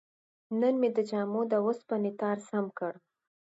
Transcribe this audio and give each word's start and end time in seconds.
نن 0.59 0.73
مې 0.81 0.89
د 0.95 0.99
جامو 1.09 1.41
د 1.51 1.53
وسپنې 1.65 2.11
تار 2.19 2.37
سم 2.47 2.65
کړ. 2.77 2.93